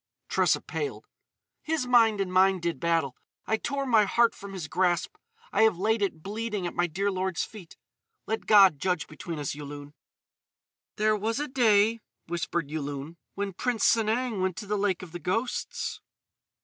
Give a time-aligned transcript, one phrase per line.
[0.29, 1.05] Tressa paled:
[1.61, 3.15] "His mind and mine did battle.
[3.45, 5.15] I tore my heart from his grasp.
[5.53, 7.77] I have laid it, bleeding, at my dear lord's feet.
[8.25, 9.93] Let God judge between us, Yulun."
[10.95, 15.19] "There was a day," whispered Yulun, "when Prince Sanang went to the Lake of the
[15.19, 16.01] Ghosts."